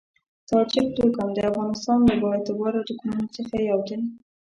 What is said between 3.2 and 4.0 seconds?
څخه یو دی.